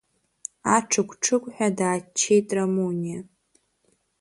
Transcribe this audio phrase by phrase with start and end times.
[0.75, 3.19] Аҽыгә-ҽыгәҳәа дааччеит Рамуниа.